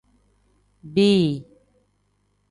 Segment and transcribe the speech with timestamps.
[0.93, 1.29] Bii.